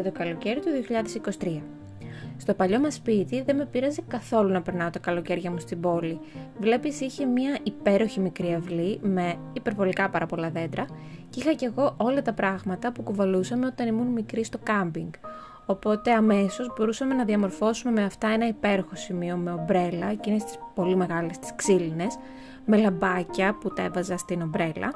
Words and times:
για 0.00 0.10
το 0.12 0.18
καλοκαίρι 0.18 0.60
του 0.60 0.68
2023. 1.40 1.60
Στο 2.36 2.54
παλιό 2.54 2.80
μας 2.80 2.94
σπίτι 2.94 3.42
δεν 3.42 3.56
με 3.56 3.66
πείραζε 3.66 4.02
καθόλου 4.08 4.48
να 4.48 4.62
περνάω 4.62 4.90
τα 4.90 4.98
καλοκαίρια 4.98 5.50
μου 5.50 5.58
στην 5.58 5.80
πόλη. 5.80 6.20
Βλέπεις, 6.58 7.00
είχε 7.00 7.24
μια 7.24 7.58
υπέροχη 7.62 8.20
μικρή 8.20 8.54
αυλή 8.54 8.98
με 9.02 9.34
υπερβολικά 9.52 10.10
πάρα 10.10 10.26
πολλά 10.26 10.50
δέντρα 10.50 10.86
και 11.30 11.40
είχα 11.40 11.52
κι 11.52 11.64
εγώ 11.64 11.94
όλα 11.96 12.22
τα 12.22 12.32
πράγματα 12.32 12.92
που 12.92 13.02
κουβαλούσαμε 13.02 13.66
όταν 13.66 13.86
ήμουν 13.86 14.06
μικρή 14.06 14.44
στο 14.44 14.58
κάμπινγκ. 14.62 15.12
Οπότε 15.66 16.12
αμέσως 16.12 16.72
μπορούσαμε 16.76 17.14
να 17.14 17.24
διαμορφώσουμε 17.24 17.92
με 17.92 18.04
αυτά 18.04 18.28
ένα 18.28 18.46
υπέροχο 18.46 18.94
σημείο 18.96 19.36
με 19.36 19.52
ομπρέλα, 19.52 20.10
εκείνε 20.10 20.36
τι 20.36 20.54
πολύ 20.74 20.96
μεγάλες, 20.96 21.38
τις 21.38 21.54
ξύλινες, 21.56 22.18
με 22.64 22.76
λαμπάκια 22.76 23.58
που 23.60 23.72
τα 23.72 23.82
έβαζα 23.82 24.16
στην 24.16 24.42
ομπρέλα 24.42 24.92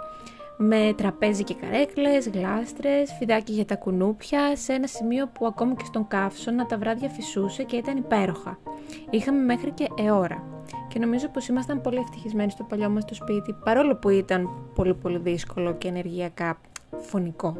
με 0.61 0.95
τραπέζι 0.97 1.45
και 1.45 1.55
καρέκλες, 1.55 2.29
γλάστρες, 2.29 3.13
φιδάκι 3.19 3.53
για 3.53 3.65
τα 3.65 3.77
κουνούπια, 3.77 4.57
σε 4.57 4.73
ένα 4.73 4.87
σημείο 4.87 5.27
που 5.27 5.47
ακόμη 5.47 5.75
και 5.75 5.85
στον 5.85 6.09
καύσωνα 6.09 6.67
τα 6.67 6.79
βράδια 6.79 7.09
φυσούσε 7.09 7.63
και 7.63 7.77
ήταν 7.77 7.97
υπέροχα. 7.97 8.59
Είχαμε 9.11 9.45
μέχρι 9.45 9.71
και 9.71 9.89
αιώρα. 9.99 10.43
Και 10.89 10.99
νομίζω 10.99 11.29
πως 11.29 11.49
ήμασταν 11.49 11.81
πολύ 11.81 11.99
ευτυχισμένοι 11.99 12.51
στο 12.51 12.65
παλιό 12.65 12.89
μας 12.89 13.05
το 13.05 13.15
σπίτι, 13.15 13.55
παρόλο 13.65 13.97
που 13.97 14.09
ήταν 14.09 14.49
πολύ 14.75 14.95
πολύ 14.95 15.19
δύσκολο 15.19 15.75
και 15.75 15.89
ενεργειακά 15.89 16.61
φωνικό 17.01 17.57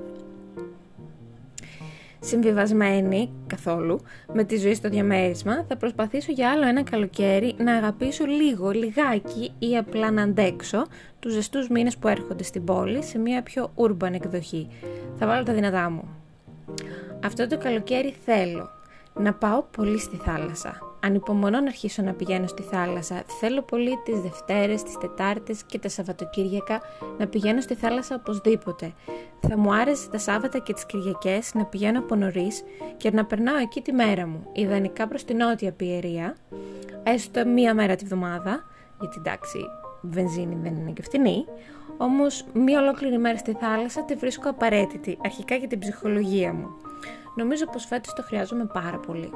συμβιβασμένη 2.21 3.31
καθόλου 3.47 4.01
με 4.33 4.45
τη 4.45 4.57
ζωή 4.57 4.75
στο 4.75 4.89
διαμέρισμα, 4.89 5.65
θα 5.69 5.77
προσπαθήσω 5.77 6.33
για 6.33 6.51
άλλο 6.51 6.67
ένα 6.67 6.83
καλοκαίρι 6.83 7.55
να 7.59 7.75
αγαπήσω 7.75 8.25
λίγο, 8.25 8.71
λιγάκι 8.71 9.53
ή 9.59 9.77
απλά 9.77 10.11
να 10.11 10.23
αντέξω 10.23 10.87
τους 11.19 11.33
ζεστούς 11.33 11.69
μήνες 11.69 11.97
που 11.97 12.09
έρχονται 12.09 12.43
στην 12.43 12.65
πόλη 12.65 13.03
σε 13.03 13.19
μια 13.19 13.43
πιο 13.43 13.73
urban 13.75 14.13
εκδοχή. 14.13 14.69
Θα 15.19 15.27
βάλω 15.27 15.43
τα 15.43 15.53
δυνατά 15.53 15.91
μου. 15.91 16.09
Αυτό 17.25 17.47
το 17.47 17.59
καλοκαίρι 17.59 18.15
θέλω 18.25 18.69
να 19.15 19.35
πάω 19.35 19.63
πολύ 19.63 19.99
στη 19.99 20.17
θάλασσα. 20.17 20.88
Ανυπομονώ 21.01 21.61
να 21.61 21.67
αρχίσω 21.67 22.03
να 22.03 22.13
πηγαίνω 22.13 22.47
στη 22.47 22.63
θάλασσα. 22.63 23.23
Θέλω 23.41 23.63
πολύ 23.63 23.99
τις 24.05 24.21
Δευτέρες, 24.21 24.83
τις 24.83 24.99
Τετάρτες 24.99 25.65
και 25.65 25.79
τα 25.79 25.89
Σαββατοκύριακα 25.89 26.81
να 27.19 27.27
πηγαίνω 27.27 27.61
στη 27.61 27.75
θάλασσα 27.75 28.15
οπωσδήποτε. 28.15 28.93
Θα 29.41 29.59
μου 29.59 29.75
άρεσε 29.75 30.09
τα 30.09 30.19
Σάββατα 30.19 30.59
και 30.59 30.73
τις 30.73 30.87
Κυριακές 30.87 31.55
να 31.55 31.65
πηγαίνω 31.65 31.99
από 31.99 32.15
νωρίς 32.15 32.63
και 32.97 33.11
να 33.11 33.25
περνάω 33.25 33.57
εκεί 33.57 33.81
τη 33.81 33.93
μέρα 33.93 34.27
μου. 34.27 34.47
Ιδανικά 34.53 35.09
προς 35.09 35.25
την 35.25 35.37
νότια 35.37 35.73
πιερία, 35.73 36.37
έστω 37.03 37.47
μία 37.47 37.75
μέρα 37.75 37.97
τη 37.97 38.05
βδομάδα, 38.05 38.65
γιατί 39.01 39.17
εντάξει 39.19 39.59
βενζίνη 40.01 40.59
δεν 40.63 40.77
είναι 40.77 40.91
και 40.91 41.03
φθηνή, 41.03 41.45
όμως 41.97 42.45
μία 42.53 42.81
ολόκληρη 42.81 43.19
μέρα 43.19 43.39
στη 43.39 43.53
θάλασσα 43.53 44.05
τη 44.05 44.15
βρίσκω 44.15 44.49
απαραίτητη, 44.49 45.19
αρχικά 45.25 45.55
για 45.55 45.69
την 45.69 45.79
ψυχολογία 45.79 46.53
μου. 46.53 46.69
Νομίζω 47.37 47.67
πως 47.67 47.85
φέτος 47.85 48.13
το 48.13 48.23
χρειάζομαι 48.23 48.65
πάρα 48.65 48.99
πολύ. 48.99 49.31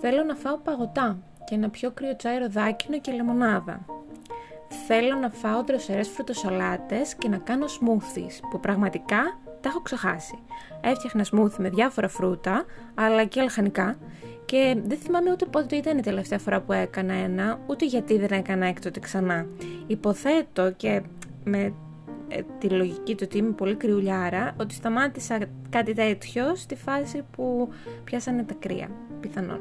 Θέλω 0.00 0.22
να 0.24 0.34
φάω 0.34 0.56
παγωτά 0.56 1.18
και 1.44 1.56
να 1.56 1.70
πιω 1.70 1.90
κρύο 1.90 2.16
τσάι 2.16 2.38
ροδάκινο 2.38 3.00
και 3.00 3.12
λεμονάδα. 3.12 3.84
Θέλω 4.86 5.14
να 5.14 5.30
φάω 5.30 5.62
δροσερές 5.64 6.08
φρουτοσαλάτες 6.08 7.14
και 7.14 7.28
να 7.28 7.36
κάνω 7.36 7.66
smoothies 7.66 8.40
που 8.50 8.60
πραγματικά 8.60 9.38
τα 9.60 9.68
έχω 9.68 9.80
ξεχάσει. 9.80 10.38
Έφτιαχνα 10.80 11.24
smoothie 11.32 11.58
με 11.58 11.68
διάφορα 11.68 12.08
φρούτα 12.08 12.64
αλλά 12.94 13.24
και 13.24 13.40
λαχανικά 13.40 13.96
και 14.44 14.76
δεν 14.86 14.98
θυμάμαι 14.98 15.30
ούτε 15.30 15.44
πότε 15.44 15.76
ήταν 15.76 15.98
η 15.98 16.02
τελευταία 16.02 16.38
φορά 16.38 16.60
που 16.60 16.72
έκανα 16.72 17.12
ένα, 17.12 17.60
ούτε 17.66 17.84
γιατί 17.84 18.18
δεν 18.18 18.38
έκανα 18.38 18.66
έκτοτε 18.66 19.00
ξανά. 19.00 19.46
Υποθέτω 19.86 20.72
και 20.72 21.02
με 21.44 21.72
ε, 22.28 22.40
τη 22.58 22.68
λογική 22.68 23.14
του 23.14 23.22
ότι 23.24 23.38
είμαι 23.38 23.50
πολύ 23.50 23.74
κρυουλιάρα, 23.74 24.54
ότι 24.60 24.74
σταμάτησα 24.74 25.38
κάτι 25.70 25.94
τέτοιο 25.94 26.54
στη 26.54 26.74
φάση 26.74 27.24
που 27.30 27.68
πιάσανε 28.04 28.42
τα 28.42 28.54
κρύα, 28.58 28.88
πιθανόν. 29.20 29.60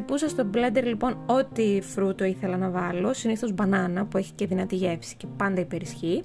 Χτυπούσα 0.00 0.28
στο 0.28 0.46
blender 0.54 0.82
λοιπόν 0.84 1.18
ό,τι 1.26 1.80
φρούτο 1.80 2.24
ήθελα 2.24 2.56
να 2.56 2.70
βάλω, 2.70 3.12
συνήθως 3.12 3.52
μπανάνα 3.52 4.04
που 4.04 4.16
έχει 4.16 4.32
και 4.32 4.46
δυνατή 4.46 4.76
γεύση 4.76 5.16
και 5.16 5.26
πάντα 5.36 5.60
υπερισχύει, 5.60 6.24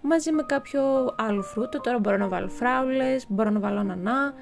μαζί 0.00 0.32
με 0.32 0.42
κάποιο 0.42 0.82
άλλο 1.16 1.42
φρούτο, 1.42 1.80
τώρα 1.80 1.98
μπορώ 1.98 2.16
να 2.16 2.28
βάλω 2.28 2.48
φράουλες, 2.48 3.24
μπορώ 3.28 3.50
να 3.50 3.60
βάλω 3.60 3.78
ανανά, 3.78 4.34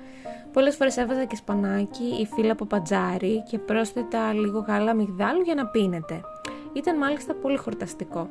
πολλές 0.52 0.76
φορές 0.76 0.96
έβαζα 0.96 1.24
και 1.24 1.36
σπανάκι 1.36 2.04
ή 2.20 2.26
φύλλα 2.26 2.52
από 2.52 2.64
πατζάρι 2.64 3.42
και 3.50 3.58
πρόσθετα 3.58 4.32
λίγο 4.32 4.58
γάλα 4.58 4.94
μυγδάλου 4.94 5.40
για 5.40 5.54
να 5.54 5.66
πίνετε. 5.66 6.20
Ήταν 6.72 6.98
μάλιστα 6.98 7.34
πολύ 7.34 7.56
χορταστικό. 7.56 8.28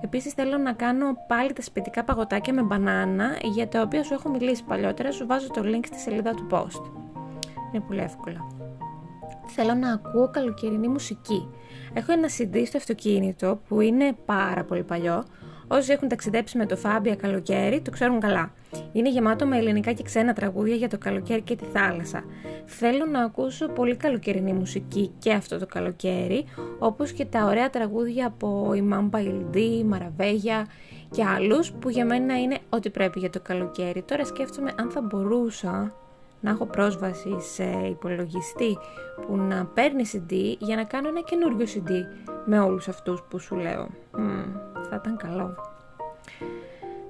Επίσης 0.00 0.32
θέλω 0.32 0.58
να 0.58 0.72
κάνω 0.72 1.06
πάλι 1.26 1.52
τα 1.52 1.62
σπιτικά 1.62 2.04
παγωτάκια 2.04 2.52
με 2.52 2.62
μπανάνα, 2.62 3.36
για 3.42 3.68
τα 3.68 3.80
οποία 3.82 4.02
σου 4.02 4.14
έχω 4.14 4.28
μιλήσει 4.28 4.64
παλιότερα, 4.64 5.10
σου 5.12 5.26
βάζω 5.26 5.48
το 5.48 5.62
link 5.64 5.84
στη 5.86 5.98
σελίδα 5.98 6.30
του 6.34 6.46
post. 6.50 6.90
Είναι 7.72 7.84
πολύ 7.86 8.00
εύκολα. 8.00 8.61
Θέλω 9.54 9.74
να 9.74 9.92
ακούω 9.92 10.30
καλοκαιρινή 10.30 10.88
μουσική. 10.88 11.48
Έχω 11.92 12.12
ένα 12.12 12.28
CD 12.38 12.62
στο 12.66 12.76
αυτοκίνητο 12.76 13.60
που 13.68 13.80
είναι 13.80 14.16
πάρα 14.24 14.64
πολύ 14.64 14.82
παλιό. 14.82 15.24
Όσοι 15.68 15.92
έχουν 15.92 16.08
ταξιδέψει 16.08 16.58
με 16.58 16.66
το 16.66 16.76
Φάμπια 16.76 17.16
καλοκαίρι 17.16 17.80
το 17.80 17.90
ξέρουν 17.90 18.20
καλά. 18.20 18.52
Είναι 18.92 19.10
γεμάτο 19.10 19.46
με 19.46 19.58
ελληνικά 19.58 19.92
και 19.92 20.02
ξένα 20.02 20.32
τραγούδια 20.32 20.74
για 20.74 20.88
το 20.88 20.98
καλοκαίρι 20.98 21.40
και 21.40 21.56
τη 21.56 21.64
θάλασσα. 21.64 22.24
Θέλω 22.64 23.06
να 23.06 23.24
ακούσω 23.24 23.68
πολύ 23.68 23.96
καλοκαιρινή 23.96 24.52
μουσική 24.52 25.12
και 25.18 25.32
αυτό 25.32 25.58
το 25.58 25.66
καλοκαίρι, 25.66 26.44
όπως 26.78 27.12
και 27.12 27.24
τα 27.24 27.44
ωραία 27.44 27.70
τραγούδια 27.70 28.26
από 28.26 28.72
η 28.74 28.82
Μάμπα 28.82 29.20
Ηλντή, 29.20 29.78
η 29.78 29.84
Μαραβέγια 29.84 30.66
και 31.10 31.24
άλλους 31.24 31.72
που 31.72 31.90
για 31.90 32.04
μένα 32.04 32.40
είναι 32.40 32.58
ό,τι 32.68 32.90
πρέπει 32.90 33.18
για 33.18 33.30
το 33.30 33.40
καλοκαίρι. 33.40 34.02
Τώρα 34.02 34.24
σκέφτομαι 34.24 34.72
αν 34.78 34.90
θα 34.90 35.00
μπορούσα 35.00 35.94
να 36.42 36.50
έχω 36.50 36.66
πρόσβαση 36.66 37.40
σε 37.40 37.64
υπολογιστή 37.88 38.78
που 39.26 39.36
να 39.36 39.66
παίρνει 39.66 40.04
CD 40.12 40.32
για 40.58 40.76
να 40.76 40.84
κάνω 40.84 41.08
ένα 41.08 41.20
καινούριο 41.20 41.66
CD 41.66 41.90
με 42.44 42.58
όλους 42.58 42.88
αυτούς 42.88 43.22
που 43.28 43.38
σου 43.38 43.56
λέω. 43.56 43.88
θα 44.90 44.96
ήταν 44.96 45.16
καλό. 45.16 45.54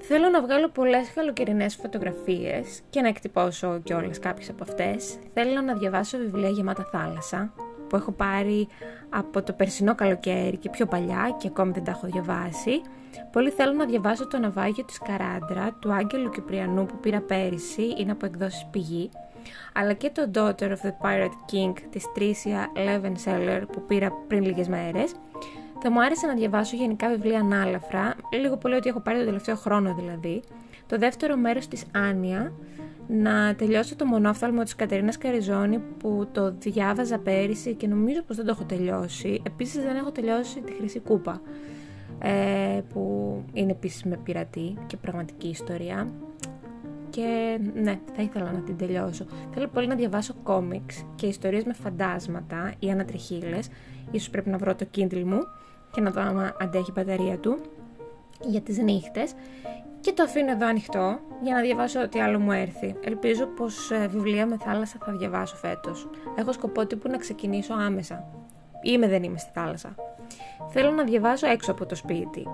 Θέλω 0.05 0.29
να 0.29 0.43
βγάλω 0.43 0.69
πολλές 0.69 1.13
καλοκαιρινές 1.15 1.75
φωτογραφίες 1.77 2.81
και 2.91 3.01
να 3.01 3.09
εκτυπώσω 3.09 3.81
κιόλας 3.85 4.19
κάποιες 4.19 4.49
από 4.49 4.63
αυτές. 4.63 5.19
Θέλω 5.35 5.61
να 5.61 5.75
διαβάσω 5.75 6.19
βιβλία 6.19 6.49
γεμάτα 6.49 6.89
θάλασσα 6.93 7.53
που 7.93 7.99
έχω 7.99 8.13
πάρει 8.13 8.69
από 9.09 9.43
το 9.43 9.53
περσινό 9.53 9.95
καλοκαίρι 9.95 10.57
και 10.57 10.71
πιο 10.71 10.87
παλιά 10.87 11.37
και 11.39 11.49
ακόμη 11.49 11.73
δεν 11.73 11.85
τα 11.85 11.91
έχω 11.91 12.07
διαβάσει. 12.07 12.81
Πολύ 13.33 13.51
θέλω 13.51 13.73
να 13.73 13.85
διαβάσω 13.85 14.27
το 14.27 14.39
ναυάγιο 14.39 14.85
της 14.85 14.99
Καράντρα 14.99 15.77
του 15.81 15.93
Άγγελου 15.93 16.31
Κυπριανού 16.31 16.87
που 16.87 16.97
πήρα 17.01 17.21
πέρυσι, 17.21 17.95
είναι 17.99 18.11
από 18.11 18.27
εκδόσεις 18.27 18.67
πηγή, 18.71 19.11
αλλά 19.73 19.93
και 19.93 20.11
το 20.11 20.31
Daughter 20.35 20.69
of 20.69 20.81
the 20.87 20.93
Pirate 21.03 21.53
King 21.53 21.73
της 21.91 22.05
Tricia 22.17 22.67
Seller 23.25 23.63
που 23.73 23.83
πήρα 23.87 24.13
πριν 24.29 24.45
λίγες 24.45 24.69
μέρες. 24.69 25.15
Θα 25.83 25.91
μου 25.91 26.03
άρεσε 26.03 26.27
να 26.27 26.35
διαβάσω 26.35 26.77
γενικά 26.77 27.09
βιβλία 27.09 27.41
ανάλαφρα, 27.41 28.15
λίγο 28.41 28.57
πολύ 28.57 28.75
ότι 28.75 28.89
έχω 28.89 29.01
πάρει 29.01 29.19
το 29.19 29.25
τελευταίο 29.25 29.57
χρόνο 29.57 29.95
δηλαδή. 29.95 30.43
Το 30.87 30.99
δεύτερο 30.99 31.37
μέρος 31.37 31.69
της 31.69 31.85
Άνια, 31.95 32.53
να 33.09 33.55
τελειώσω 33.55 33.97
το 33.97 34.05
μονόφθαλμο 34.05 34.63
της 34.63 34.75
Κατερίνας 34.75 35.19
Καριζόνη 35.19 35.79
που 35.99 36.29
το 36.33 36.55
διάβαζα 36.59 37.19
πέρυσι 37.19 37.75
και 37.75 37.87
νομίζω 37.87 38.23
πως 38.23 38.37
δεν 38.37 38.45
το 38.45 38.51
έχω 38.51 38.65
τελειώσει. 38.65 39.43
Επίσης 39.47 39.83
δεν 39.83 39.97
έχω 39.97 40.13
τελειώσει 40.13 40.61
τη 40.61 40.73
Χρυσή 40.73 41.01
Κούπα 41.01 41.41
ε, 42.19 42.81
που 42.93 43.35
είναι 43.53 43.71
επίσης 43.71 44.05
με 44.05 44.17
πειρατή 44.17 44.75
και 44.87 44.97
πραγματική 44.97 45.49
ιστορία 45.49 46.09
και 47.11 47.59
ναι, 47.75 48.01
θα 48.17 48.23
ήθελα 48.23 48.53
να 48.53 48.59
την 48.59 48.77
τελειώσω. 48.77 49.25
Θέλω 49.55 49.69
πολύ 49.69 49.87
να 49.87 49.95
διαβάσω 49.95 50.35
κόμιξ 50.43 51.05
και 51.15 51.27
ιστορίες 51.27 51.65
με 51.65 51.73
φαντάσματα 51.73 52.75
ή 52.79 52.91
ανατριχίλες. 52.91 53.69
Ίσως 54.11 54.31
πρέπει 54.31 54.51
να 54.51 54.59
βρω 54.59 54.75
το 54.75 54.87
Kindle 54.97 55.23
μου 55.23 55.41
και 55.93 56.01
να 56.01 56.11
δω 56.11 56.21
άμα 56.21 56.57
αντέχει 56.61 56.91
η 56.91 56.93
μπαταρία 56.95 57.39
του 57.39 57.59
για 58.47 58.61
τις 58.61 58.79
νύχτες 58.79 59.35
και 60.03 60.13
το 60.13 60.23
αφήνω 60.23 60.51
εδώ 60.51 60.67
ανοιχτό 60.67 61.19
για 61.43 61.55
να 61.55 61.61
διαβάσω 61.61 62.01
ό,τι 62.01 62.21
άλλο 62.21 62.39
μου 62.39 62.53
έρθει. 62.53 62.95
Ελπίζω 63.05 63.47
πως 63.47 63.91
ε, 63.91 64.07
βιβλία 64.07 64.47
με 64.47 64.57
θάλασσα 64.57 64.97
θα 65.05 65.13
διαβάσω 65.13 65.57
φέτος. 65.57 66.09
Έχω 66.37 66.53
σκοπό 66.53 66.87
τύπου 66.87 67.09
να 67.09 67.17
ξεκινήσω 67.17 67.75
άμεσα. 67.75 68.25
Είμαι 68.83 69.09
δεν 69.09 69.23
είμαι 69.23 69.39
στη 69.39 69.51
θάλασσα. 69.55 69.95
Θέλω 70.69 70.91
να 70.91 71.05
διαβάζω 71.05 71.47
έξω 71.47 71.71
από 71.73 71.87
το 71.87 71.95
σπίτι. 71.95 72.49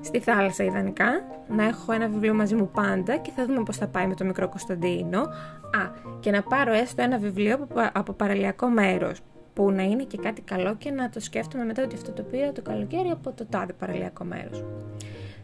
Στη 0.00 0.20
θάλασσα 0.20 0.64
ιδανικά, 0.64 1.10
να 1.48 1.64
έχω 1.64 1.92
ένα 1.92 2.08
βιβλίο 2.08 2.34
μαζί 2.34 2.54
μου 2.54 2.70
πάντα 2.70 3.16
και 3.16 3.30
θα 3.36 3.46
δούμε 3.46 3.62
πώς 3.62 3.76
θα 3.76 3.86
πάει 3.86 4.06
με 4.06 4.14
το 4.14 4.24
μικρό 4.24 4.48
Κωνσταντίνο. 4.48 5.20
Α, 5.20 5.90
και 6.20 6.30
να 6.30 6.42
πάρω 6.42 6.72
έστω 6.72 7.02
ένα 7.02 7.18
βιβλίο 7.18 7.54
από, 7.54 7.90
από 7.92 8.12
παραλιακό 8.12 8.68
μέρος, 8.68 9.20
που 9.54 9.70
να 9.70 9.82
είναι 9.82 10.02
και 10.02 10.18
κάτι 10.18 10.40
καλό 10.40 10.74
και 10.74 10.90
να 10.90 11.08
το 11.08 11.20
σκέφτομαι 11.20 11.64
μετά 11.64 11.82
ότι 11.82 11.94
αυτό 11.94 12.12
το 12.12 12.22
πήρα 12.22 12.52
το 12.52 12.62
καλοκαίρι 12.62 13.10
από 13.10 13.32
το 13.32 13.46
τάδε 13.46 13.72
παραλιακό 13.72 14.24
μέρος. 14.24 14.64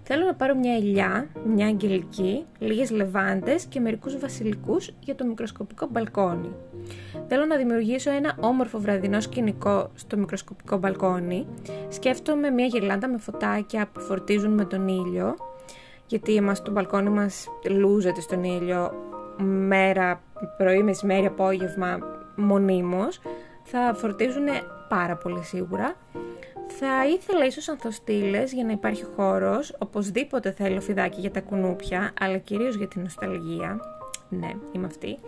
Θέλω 0.09 0.25
να 0.25 0.35
πάρω 0.35 0.55
μια 0.55 0.75
ελιά, 0.75 1.29
μια 1.47 1.67
αγγελική, 1.67 2.45
λίγες 2.59 2.91
λεβάντες 2.91 3.65
και 3.65 3.81
μερικούς 3.81 4.19
βασιλικούς 4.19 4.91
για 5.01 5.15
το 5.15 5.25
μικροσκοπικό 5.25 5.87
μπαλκόνι. 5.91 6.51
Θέλω 7.29 7.45
να 7.45 7.57
δημιουργήσω 7.57 8.11
ένα 8.11 8.37
όμορφο 8.41 8.79
βραδινό 8.79 9.21
σκηνικό 9.21 9.91
στο 9.95 10.17
μικροσκοπικό 10.17 10.77
μπαλκόνι. 10.77 11.47
Σκέφτομαι 11.89 12.51
μια 12.51 12.67
γυρλάντα 12.67 13.09
με 13.09 13.19
φωτάκια 13.19 13.89
που 13.93 14.01
φορτίζουν 14.01 14.53
με 14.53 14.65
τον 14.65 14.89
ήλιο, 14.89 15.37
γιατί 16.07 16.37
εμάς 16.37 16.63
το 16.63 16.71
μπαλκόνι 16.71 17.11
μας 17.11 17.49
λούζεται 17.69 18.21
στον 18.21 18.45
ήλιο 18.45 18.93
μέρα, 19.43 20.21
πρωί, 20.57 20.83
μεσημέρι, 20.83 21.27
απόγευμα, 21.27 21.99
μονίμως. 22.37 23.21
Θα 23.63 23.95
φορτίζουν 23.95 24.47
πάρα 24.89 25.17
πολύ 25.17 25.43
σίγουρα. 25.43 25.95
Θα 26.79 27.07
ήθελα 27.07 27.45
ίσως 27.45 27.69
ανθοστήλες 27.69 28.53
για 28.53 28.65
να 28.65 28.73
υπάρχει 28.73 29.05
χώρος, 29.17 29.77
οπωσδήποτε 29.79 30.53
θέλω 30.53 30.81
φιδάκι 30.81 31.21
για 31.21 31.31
τα 31.31 31.41
κουνούπια, 31.41 32.13
αλλά 32.21 32.39
κυρίως 32.39 32.75
για 32.75 32.89
την 32.89 33.03
νοσταλγία. 33.03 33.81
Ναι, 34.29 34.51
είμαι 34.73 34.87
αυτή. 34.87 35.19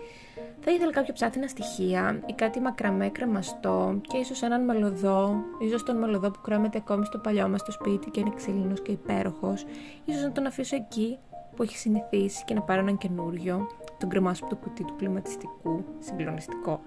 Θα 0.61 0.71
ήθελα 0.71 0.93
κάποια 0.93 1.12
ψάθινα 1.12 1.49
στοιχεία 1.49 2.23
ή 2.27 2.33
κάτι 2.33 2.61
μακραμέ 2.61 3.09
κρεμαστό 3.09 4.00
και 4.00 4.17
ίσως 4.17 4.43
έναν 4.43 4.65
μελωδό, 4.65 5.45
ίσως 5.59 5.83
τον 5.83 5.97
μελωδό 5.97 6.31
που 6.31 6.41
κρέμεται 6.41 6.79
ακόμη 6.79 7.05
στο 7.05 7.19
παλιό 7.19 7.49
μας 7.49 7.62
το 7.65 7.73
σπίτι 7.73 8.11
και 8.11 8.21
είναι 8.21 8.33
ξύλινος 8.37 8.83
και 8.83 8.93
υπέροχος, 8.93 9.65
ίσως 10.05 10.23
να 10.23 10.33
τον 10.33 10.47
αφήσω 10.47 10.77
εκεί 10.77 11.19
που 11.56 11.62
έχει 11.62 11.77
συνηθίσει 11.77 12.45
και 12.45 12.55
να 12.55 12.61
πάρω 12.61 12.81
έναν 12.81 12.99
καινούριο, 12.99 13.67
τον 13.99 14.09
κρεμάσω 14.09 14.45
από 14.45 14.55
το 14.55 14.61
κουτί 14.61 14.85
του 14.85 14.97
κλιματιστικού, 14.97 15.85
συγκλονιστικό 15.99 16.81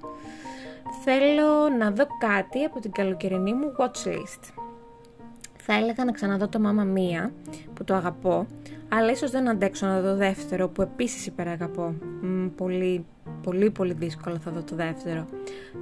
θέλω 1.04 1.70
να 1.78 1.92
δω 1.92 2.06
κάτι 2.20 2.64
από 2.64 2.80
την 2.80 2.92
καλοκαιρινή 2.92 3.54
μου 3.54 3.72
watchlist. 3.78 4.54
Θα 5.58 5.74
έλεγα 5.74 6.06
να 6.06 6.12
ξαναδώ 6.12 6.48
το 6.48 6.60
Μάμα 6.60 6.84
Μία, 6.84 7.32
που 7.74 7.84
το 7.84 7.94
αγαπώ, 7.94 8.46
αλλά 8.90 9.12
ίσως 9.12 9.32
δεν 9.32 9.50
αντέξω 9.50 9.86
να 9.86 10.02
δω 10.02 10.16
δεύτερο, 10.16 10.68
που 10.68 10.82
επίσης 10.82 11.26
υπεραγαπώ. 11.26 11.94
Μ, 12.22 12.48
πολύ, 12.56 13.06
πολύ, 13.44 13.70
πολύ 13.72 13.94
δύσκολο 13.94 14.38
θα 14.38 14.52
δω 14.52 14.64
το 14.64 14.76
δεύτερο. 14.76 15.26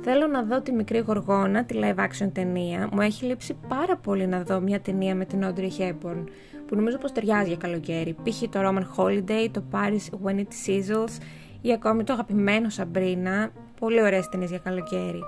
Θέλω 0.01 0.27
να 0.27 0.43
δω 0.43 0.61
τη 0.61 0.71
Μικρή 0.71 0.97
Γοργόνα, 0.97 1.63
τη 1.63 1.79
live 1.81 1.99
action 1.99 2.29
ταινία. 2.33 2.89
Μου 2.91 3.01
έχει 3.01 3.25
λείψει 3.25 3.57
πάρα 3.67 3.97
πολύ 3.97 4.27
να 4.27 4.43
δω 4.43 4.59
μια 4.59 4.79
ταινία 4.79 5.15
με 5.15 5.25
την 5.25 5.43
Audrey 5.43 5.69
Hepburn, 5.79 6.23
που 6.67 6.75
νομίζω 6.75 6.97
πως 6.97 7.11
ταιριάζει 7.11 7.47
για 7.47 7.57
καλοκαίρι. 7.57 8.15
Π.χ. 8.23 8.49
το 8.49 8.59
Roman 8.63 8.83
Holiday, 8.95 9.47
το 9.51 9.63
Paris 9.71 10.25
When 10.25 10.35
It 10.35 10.53
Sizzles 10.65 11.21
ή 11.61 11.71
ακόμη 11.71 12.03
το 12.03 12.13
αγαπημένο 12.13 12.69
Σαμπρίνα, 12.69 13.51
πολύ 13.79 14.01
ωραίες 14.01 14.29
ταινίες 14.29 14.49
για 14.49 14.59
καλοκαίρι. 14.59 15.23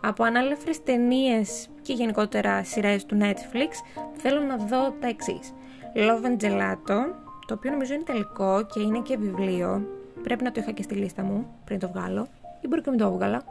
Από 0.00 0.24
ανάλεφρες 0.24 0.82
ταινίες 0.82 1.68
και 1.82 1.92
γενικότερα 1.92 2.64
σειρές 2.64 3.06
του 3.06 3.18
Netflix 3.20 3.72
θέλω 4.16 4.40
να 4.40 4.56
δω 4.56 4.94
τα 5.00 5.08
εξής. 5.08 5.54
Love 5.94 6.26
and 6.26 6.44
Gelato, 6.44 7.00
το 7.46 7.54
οποίο 7.54 7.70
νομίζω 7.70 7.94
είναι 7.94 8.02
τελικό 8.02 8.66
και 8.72 8.80
είναι 8.80 9.00
και 9.00 9.16
βιβλίο. 9.16 9.86
Πρέπει 10.22 10.42
να 10.42 10.52
το 10.52 10.60
είχα 10.60 10.70
και 10.70 10.82
στη 10.82 10.94
λίστα 10.94 11.22
μου 11.22 11.46
πριν 11.64 11.78
το 11.78 11.88
βγάλω 11.88 12.26
ή 12.60 12.66
μπορεί 12.68 12.82
και 12.82 12.90
μην 12.90 12.98
το 12.98 13.06
έβγαλα. 13.06 13.42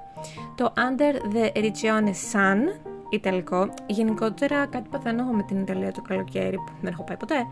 Το 0.56 0.74
Under 0.75 1.36
the 1.36 1.57
Regione 1.57 2.13
Sun, 2.31 2.60
Ιταλικό. 3.10 3.70
Γενικότερα 3.88 4.66
κάτι 4.66 4.90
παθαίνω 4.90 5.24
με 5.24 5.44
την 5.44 5.62
Ιταλία 5.62 5.92
το 5.92 6.02
καλοκαίρι 6.02 6.56
που 6.56 6.72
δεν 6.82 6.92
έχω 6.92 7.04
πάει 7.04 7.18
ποτέ. 7.18 7.46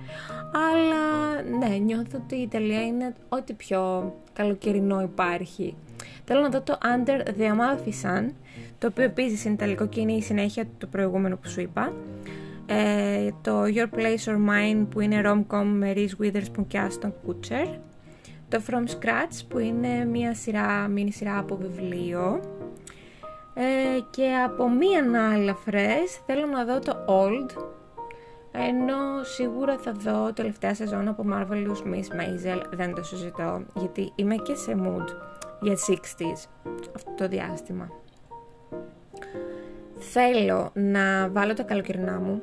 Αλλά 0.54 1.42
ναι, 1.58 1.76
νιώθω 1.76 2.20
ότι 2.24 2.36
η 2.36 2.42
Ιταλία 2.42 2.86
είναι 2.86 3.14
ό,τι 3.30 3.54
πιο 3.54 4.14
καλοκαιρινό 4.34 5.02
υπάρχει. 5.02 5.76
Θέλω 6.26 6.42
να 6.42 6.50
δω 6.50 6.62
το 6.62 6.78
Under 6.82 7.28
the 7.28 7.44
Amalfi 7.44 7.90
Sun, 8.04 8.30
το 8.80 8.88
οποίο 8.88 9.04
επίσης 9.04 9.46
είναι 9.46 9.54
ιταλικό 9.54 9.88
και 9.88 10.00
είναι 10.00 10.12
η 10.12 10.22
συνέχεια 10.22 10.66
του 10.78 10.90
προηγούμενου 10.90 11.38
που 11.40 11.50
σου 11.50 11.62
είπα. 11.62 11.94
Ε, 12.66 13.30
το 13.42 13.64
Your 13.64 13.98
Place 13.98 14.32
or 14.32 14.36
Mine 14.36 14.86
που 14.90 15.00
είναι 15.00 15.22
rom-com 15.26 15.66
με 15.66 15.94
Reese 15.96 16.24
Witherspoon 16.24 16.66
και 16.68 16.80
Aston 16.88 17.08
Kutcher. 17.08 17.78
Το 18.50 18.62
From 18.70 18.84
Scratch 18.84 19.42
που 19.48 19.60
είναι 19.60 20.06
μια 20.06 20.34
σειρά, 20.34 20.88
μίνι 20.88 21.12
σειρά 21.12 21.38
από 21.38 21.56
βιβλίο. 21.56 22.42
Ε, 23.60 24.00
και 24.10 24.36
από 24.46 24.70
μία 24.70 25.32
άλλα 25.34 25.56
φρες 25.56 26.22
θέλω 26.26 26.46
να 26.46 26.66
δω 26.66 26.80
το 26.80 27.06
Old 27.08 27.68
ενώ 28.60 29.24
σίγουρα 29.24 29.78
θα 29.78 29.92
δω 29.92 30.34
τελευταία 30.34 30.74
σεζόν 30.74 31.08
από 31.08 31.26
Marvelous 31.32 31.94
Miss 31.94 32.20
Maisel, 32.20 32.62
δεν 32.72 32.94
το 32.94 33.04
συζητώ, 33.04 33.62
γιατί 33.74 34.12
είμαι 34.16 34.36
και 34.36 34.56
σε 34.56 34.76
mood 34.84 35.06
για 35.62 35.74
60s 35.74 36.46
αυτό 36.96 37.12
το 37.18 37.28
διάστημα. 37.28 37.90
Θέλω 40.00 40.70
να 40.74 41.30
βάλω 41.30 41.54
τα 41.54 41.64
καλοκαιρινά 41.64 42.20
μου, 42.20 42.42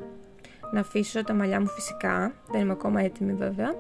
να 0.73 0.81
αφήσω 0.81 1.25
τα 1.25 1.35
μαλλιά 1.35 1.61
μου 1.61 1.69
φυσικά, 1.69 2.33
δεν 2.51 2.61
είμαι 2.61 2.73
ακόμα 2.73 3.01
έτοιμη 3.01 3.33
βέβαια, 3.33 3.75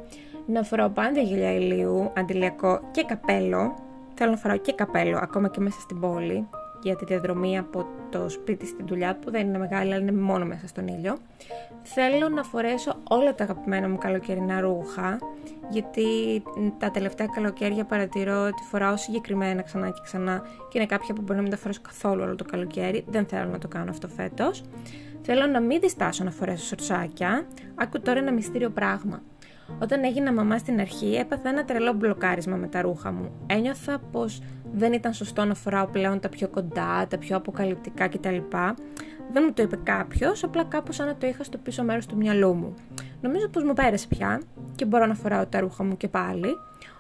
να 0.46 0.62
φοράω 0.62 0.88
πάντα 0.88 1.20
γυλιά 1.20 1.54
ηλίου, 1.54 2.12
αντιλιακό 2.16 2.80
και 2.90 3.04
καπέλο. 3.04 3.74
Θέλω 4.14 4.30
να 4.30 4.36
φοράω 4.36 4.56
και 4.56 4.72
καπέλο 4.72 5.18
ακόμα 5.22 5.48
και 5.48 5.60
μέσα 5.60 5.80
στην 5.80 6.00
πόλη, 6.00 6.48
για 6.84 6.96
τη 6.96 7.04
διαδρομή 7.04 7.58
από 7.58 7.86
το 8.10 8.28
σπίτι 8.28 8.66
στην 8.66 8.86
δουλειά 8.86 9.16
που 9.16 9.30
δεν 9.30 9.46
είναι 9.46 9.58
μεγάλη 9.58 9.92
αλλά 9.92 10.02
είναι 10.02 10.12
μόνο 10.12 10.44
μέσα 10.44 10.66
στον 10.66 10.86
ήλιο. 10.86 11.16
Θέλω 11.82 12.28
να 12.28 12.42
φορέσω 12.42 12.94
όλα 13.08 13.34
τα 13.34 13.44
αγαπημένα 13.44 13.88
μου 13.88 13.98
καλοκαιρινά 13.98 14.60
ρούχα 14.60 15.18
γιατί 15.70 16.06
τα 16.78 16.90
τελευταία 16.90 17.26
καλοκαίρια 17.26 17.84
παρατηρώ 17.84 18.42
ότι 18.42 18.62
φοράω 18.70 18.96
συγκεκριμένα 18.96 19.62
ξανά 19.62 19.90
και 19.90 20.00
ξανά 20.02 20.42
και 20.70 20.78
είναι 20.78 20.86
κάποια 20.86 21.14
που 21.14 21.20
μπορεί 21.20 21.36
να 21.36 21.42
μην 21.42 21.50
τα 21.50 21.56
φορέσω 21.56 21.80
καθόλου 21.80 22.22
όλο 22.22 22.34
το 22.34 22.44
καλοκαίρι. 22.44 23.04
Δεν 23.08 23.26
θέλω 23.26 23.50
να 23.50 23.58
το 23.58 23.68
κάνω 23.68 23.90
αυτό 23.90 24.08
φέτος. 24.08 24.62
Θέλω 25.22 25.46
να 25.46 25.60
μην 25.60 25.80
διστάσω 25.80 26.24
να 26.24 26.30
φορέσω 26.30 26.64
σορτσάκια. 26.64 27.46
Άκου 27.74 28.00
τώρα 28.00 28.18
ένα 28.18 28.32
μυστήριο 28.32 28.70
πράγμα. 28.70 29.22
Όταν 29.82 30.04
έγινα 30.04 30.32
μαμά 30.32 30.58
στην 30.58 30.80
αρχή, 30.80 31.14
έπαθα 31.14 31.48
ένα 31.48 31.64
τρελό 31.64 31.92
μπλοκάρισμα 31.92 32.56
με 32.56 32.66
τα 32.66 32.82
ρούχα 32.82 33.12
μου. 33.12 33.32
Ένιωθα 33.46 33.98
πως 34.12 34.40
δεν 34.72 34.92
ήταν 34.92 35.12
σωστό 35.12 35.44
να 35.44 35.54
φοράω 35.54 35.86
πλέον 35.86 36.20
τα 36.20 36.28
πιο 36.28 36.48
κοντά, 36.48 37.06
τα 37.08 37.18
πιο 37.18 37.36
αποκαλυπτικά 37.36 38.08
κτλ. 38.08 38.36
Δεν 39.32 39.42
μου 39.46 39.52
το 39.52 39.62
είπε 39.62 39.76
κάποιος, 39.82 40.44
απλά 40.44 40.64
κάπως 40.64 40.94
σαν 40.94 41.06
να 41.06 41.16
το 41.16 41.26
είχα 41.26 41.44
στο 41.44 41.58
πίσω 41.58 41.82
μέρος 41.82 42.06
του 42.06 42.16
μυαλού 42.16 42.54
μου. 42.54 42.74
Νομίζω 43.20 43.48
πως 43.48 43.62
μου 43.62 43.72
πέρασε 43.72 44.06
πια 44.08 44.40
και 44.74 44.84
μπορώ 44.84 45.06
να 45.06 45.14
φοράω 45.14 45.46
τα 45.46 45.60
ρούχα 45.60 45.84
μου 45.84 45.96
και 45.96 46.08
πάλι. 46.08 46.56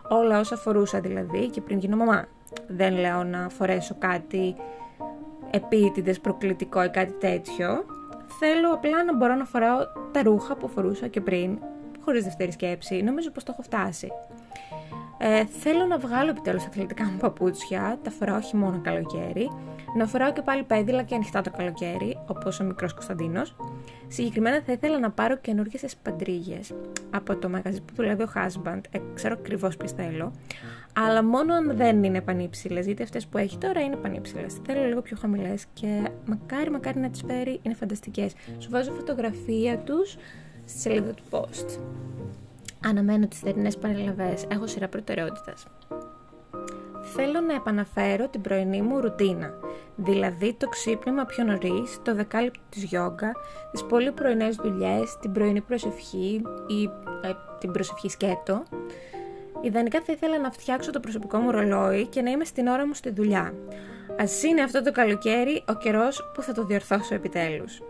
Όλα 0.08 0.38
όσα 0.38 0.56
φορούσα 0.56 1.00
δηλαδή 1.00 1.48
και 1.48 1.60
πριν 1.60 1.78
γίνω 1.78 1.96
μαμά. 1.96 2.26
Δεν 2.66 2.94
λέω 2.94 3.24
να 3.24 3.48
φορέσω 3.48 3.96
κάτι 3.98 4.54
επίτηδες 5.50 6.20
προκλητικό 6.20 6.84
ή 6.84 6.88
κάτι 6.88 7.12
τέτοιο. 7.12 7.84
Θέλω 8.38 8.72
απλά 8.72 9.04
να 9.04 9.16
μπορώ 9.16 9.34
να 9.34 9.44
φοράω 9.44 9.78
τα 10.12 10.22
ρούχα 10.22 10.56
που 10.56 10.68
φορούσα 10.68 11.06
και 11.06 11.20
πριν, 11.20 11.58
χωρίς 12.04 12.24
δεύτερη 12.24 12.52
σκέψη. 12.52 13.02
Νομίζω 13.02 13.30
πως 13.30 13.44
το 13.44 13.50
έχω 13.52 13.62
φτάσει. 13.62 14.08
Ε, 15.18 15.44
θέλω 15.44 15.86
να 15.86 15.98
βγάλω 15.98 16.30
επιτέλους 16.30 16.62
τα 16.62 16.68
αθλητικά 16.68 17.04
μου 17.04 17.16
παπούτσια, 17.16 17.98
τα 18.02 18.10
φοράω 18.10 18.36
όχι 18.36 18.56
μόνο 18.56 18.80
καλοκαίρι, 18.82 19.50
να 19.96 20.06
φοράω 20.06 20.32
και 20.32 20.42
πάλι 20.42 20.62
πέδιλα 20.62 21.02
και 21.02 21.14
ανοιχτά 21.14 21.40
το 21.40 21.50
καλοκαίρι, 21.50 22.18
όπως 22.26 22.60
ο 22.60 22.64
μικρός 22.64 22.94
Κωνσταντίνος. 22.94 23.56
Συγκεκριμένα 24.08 24.62
θα 24.66 24.72
ήθελα 24.72 24.98
να 24.98 25.10
πάρω 25.10 25.36
καινούργιες 25.36 25.82
εσπαντρίγες 25.82 26.72
από 27.10 27.36
το 27.36 27.48
μαγαζί 27.48 27.80
που 27.80 27.94
δουλεύει 27.94 28.22
ο 28.22 28.30
husband, 28.34 28.80
ε, 28.90 28.98
ξέρω 29.14 29.36
ακριβώς 29.38 29.76
ποιες 29.76 29.92
θέλω, 29.92 30.32
αλλά 30.92 31.24
μόνο 31.24 31.54
αν 31.54 31.76
δεν 31.76 32.04
είναι 32.04 32.20
πανύψηλες, 32.20 32.86
γιατί 32.86 33.02
αυτές 33.02 33.26
που 33.26 33.38
έχει 33.38 33.58
τώρα 33.58 33.80
είναι 33.80 33.96
πανύψηλες. 33.96 34.56
Θέλω 34.66 34.86
λίγο 34.86 35.00
πιο 35.00 35.16
χαμηλές 35.20 35.64
και 35.72 36.08
μακάρι, 36.26 36.70
μακάρι 36.70 36.98
να 36.98 37.10
τις 37.10 37.22
φέρει, 37.26 37.60
είναι 37.62 37.74
φανταστικές. 37.74 38.32
Σου 38.58 38.70
βάζω 38.70 38.92
φωτογραφία 38.92 39.78
τους 39.78 40.16
στη 40.66 40.78
σελίδα 40.78 41.12
του 41.12 41.22
post. 41.30 41.78
Αναμένω 42.84 43.26
τις 43.26 43.38
θερινές 43.38 43.78
παρελαβές. 43.78 44.44
Έχω 44.48 44.66
σειρά 44.66 44.88
προτεραιότητας. 44.88 45.66
Θέλω 47.16 47.40
να 47.40 47.54
επαναφέρω 47.54 48.28
την 48.28 48.40
πρωινή 48.40 48.82
μου 48.82 49.00
ρουτίνα, 49.00 49.54
δηλαδή 49.96 50.54
το 50.54 50.68
ξύπνημα 50.68 51.24
πιο 51.24 51.44
νωρίς, 51.44 51.98
το 52.02 52.14
δεκάλεπτο 52.14 52.60
της 52.68 52.82
γιόγκα, 52.82 53.32
τις 53.72 53.84
πολύ 53.84 54.12
πρωινές 54.12 54.56
δουλειές, 54.56 55.18
την 55.20 55.32
πρωινή 55.32 55.60
προσευχή 55.60 56.42
ή 56.66 56.82
ε, 57.22 57.32
την 57.58 57.70
προσευχή 57.70 58.08
σκέτο. 58.08 58.62
Ιδανικά 59.60 60.00
θα 60.00 60.12
ήθελα 60.12 60.38
να 60.38 60.50
φτιάξω 60.50 60.90
το 60.90 61.00
προσωπικό 61.00 61.38
μου 61.38 61.50
ρολόι 61.50 62.06
και 62.06 62.22
να 62.22 62.30
είμαι 62.30 62.44
στην 62.44 62.66
ώρα 62.66 62.86
μου 62.86 62.94
στη 62.94 63.10
δουλειά. 63.10 63.54
Ας 64.18 64.42
είναι 64.42 64.62
αυτό 64.62 64.82
το 64.82 64.92
καλοκαίρι 64.92 65.64
ο 65.68 65.74
καιρός 65.74 66.30
που 66.34 66.42
θα 66.42 66.52
το 66.52 66.64
διορθώσω 66.64 67.14
επιτέλους. 67.14 67.82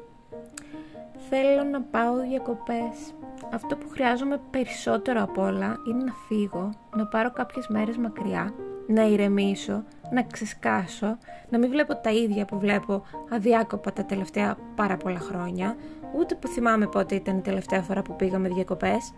Θέλω 1.28 1.64
να 1.70 1.82
πάω 1.82 2.16
διακοπές. 2.16 3.14
Αυτό 3.52 3.76
που 3.76 3.88
χρειάζομαι 3.88 4.40
περισσότερο 4.50 5.22
απ' 5.22 5.38
όλα 5.38 5.76
είναι 5.88 6.04
να 6.04 6.12
φύγω, 6.28 6.70
να 6.96 7.06
πάρω 7.06 7.30
κάποιες 7.30 7.66
μέρες 7.68 7.96
μακριά, 7.96 8.54
να 8.86 9.02
ηρεμήσω, 9.06 9.84
να 10.12 10.22
ξεσκάσω, 10.22 11.18
να 11.48 11.58
μην 11.58 11.70
βλέπω 11.70 11.96
τα 11.96 12.10
ίδια 12.10 12.44
που 12.44 12.58
βλέπω 12.58 13.02
αδιάκοπα 13.30 13.92
τα 13.92 14.04
τελευταία 14.04 14.56
πάρα 14.74 14.96
πολλά 14.96 15.18
χρόνια, 15.18 15.76
ούτε 16.18 16.34
που 16.34 16.48
θυμάμαι 16.48 16.86
πότε 16.86 17.14
ήταν 17.14 17.36
η 17.36 17.40
τελευταία 17.40 17.82
φορά 17.82 18.02
που 18.02 18.16
πήγαμε 18.16 18.48
διακοπές. 18.48 19.12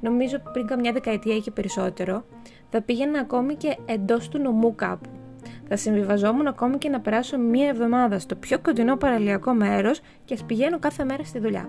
Νομίζω 0.00 0.38
πριν 0.52 0.66
καμιά 0.66 0.92
δεκαετία 0.92 1.36
ή 1.36 1.40
και 1.40 1.50
περισσότερο, 1.50 2.24
θα 2.70 2.82
πήγαινα 2.82 3.18
ακόμη 3.18 3.54
και 3.54 3.76
εντός 3.84 4.28
του 4.28 4.38
νομού 4.38 4.74
κάπου. 4.74 5.08
Θα 5.68 5.76
συμβιβαζόμουν 5.76 6.46
ακόμη 6.46 6.78
και 6.78 6.88
να 6.88 7.00
περάσω 7.00 7.38
μία 7.38 7.68
εβδομάδα 7.68 8.18
στο 8.18 8.34
πιο 8.34 8.58
κοντινό 8.58 8.96
παραλιακό 8.96 9.52
μέρος 9.52 10.00
και 10.24 10.34
ας 10.34 10.44
πηγαίνω 10.44 10.78
κάθε 10.78 11.04
μέρα 11.04 11.24
στη 11.24 11.38
δουλειά. 11.38 11.68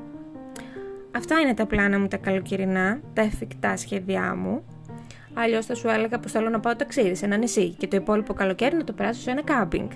Αυτά 1.16 1.40
είναι 1.40 1.54
τα 1.54 1.66
πλάνα 1.66 2.00
μου 2.00 2.08
τα 2.08 2.18
καλοκαιρινά, 2.18 3.00
τα 3.14 3.22
εφικτά 3.22 3.78
σχέδιά 3.78 4.36
μου. 4.36 4.64
Αλλιώς 5.34 5.66
θα 5.66 5.76
σου 5.76 5.88
έλεγα 5.88 6.20
πως 6.20 6.32
θέλω 6.32 6.50
να 6.50 6.60
πάω 6.60 6.76
ταξίδι 6.76 7.16
σε 7.16 7.26
ένα 7.26 7.38
νησί 7.38 7.70
και 7.70 7.88
το 7.88 7.98
υπόλοιπο 7.98 8.34
καλοκαίρι 8.34 8.76
να 8.76 8.84
το 8.84 8.94
περάσω 8.94 9.22
σε 9.22 9.32
ένα 9.32 9.42
κάμπινγκ. 9.42 9.90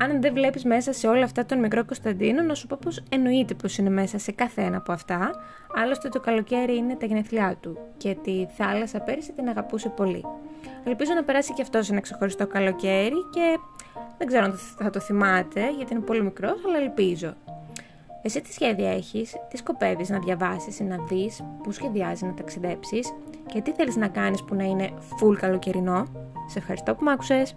Αν 0.00 0.20
δεν 0.20 0.32
βλέπεις 0.32 0.64
μέσα 0.64 0.92
σε 0.92 1.06
όλα 1.06 1.24
αυτά 1.24 1.46
τον 1.46 1.58
μικρό 1.58 1.84
Κωνσταντίνο, 1.84 2.42
να 2.42 2.54
σου 2.54 2.66
πω 2.66 2.78
πως 2.80 3.02
εννοείται 3.08 3.54
πως 3.54 3.78
είναι 3.78 3.90
μέσα 3.90 4.18
σε 4.18 4.32
κάθε 4.32 4.62
ένα 4.62 4.76
από 4.76 4.92
αυτά. 4.92 5.30
Άλλωστε 5.74 6.08
το 6.08 6.20
καλοκαίρι 6.20 6.76
είναι 6.76 6.94
τα 6.94 7.06
γενέθλιά 7.06 7.56
του 7.60 7.78
και 7.96 8.16
τη 8.22 8.46
θάλασσα 8.56 9.00
πέρυσι 9.00 9.32
την 9.32 9.48
αγαπούσε 9.48 9.88
πολύ. 9.88 10.24
Ελπίζω 10.84 11.12
να 11.14 11.24
περάσει 11.24 11.52
και 11.52 11.62
αυτός 11.62 11.90
ένα 11.90 12.00
ξεχωριστό 12.00 12.46
καλοκαίρι 12.46 13.16
και 13.32 13.58
δεν 14.18 14.26
ξέρω 14.26 14.44
αν 14.44 14.58
θα 14.78 14.90
το 14.90 15.00
θυμάται 15.00 15.72
γιατί 15.76 15.92
είναι 15.92 16.02
πολύ 16.02 16.22
μικρός, 16.22 16.64
αλλά 16.66 16.76
ελπίζω. 16.76 17.34
Εσύ 18.22 18.40
τι 18.40 18.52
σχέδια 18.52 18.90
έχεις, 18.90 19.36
τι 19.50 19.56
σκοπεύεις 19.56 20.08
να 20.08 20.18
διαβάσεις 20.18 20.78
ή 20.78 20.84
να 20.84 20.96
δεις, 21.08 21.44
πού 21.62 21.72
σχεδιάζεις 21.72 22.22
να 22.22 22.34
ταξιδέψεις 22.34 23.12
και 23.46 23.60
τι 23.60 23.72
θέλεις 23.72 23.96
να 23.96 24.08
κάνεις 24.08 24.44
που 24.44 24.54
να 24.54 24.64
είναι 24.64 24.90
full 25.20 25.36
καλοκαιρινό. 25.36 26.06
Σε 26.46 26.58
ευχαριστώ 26.58 26.94
που 26.94 27.04
μ' 27.04 27.08
άκουσες. 27.08 27.56